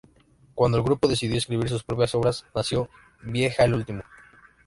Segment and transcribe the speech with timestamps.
[0.55, 2.89] Cuando el Grupo decidió escribir sus propias obras nació
[3.21, 4.01] "¡Vieja el último!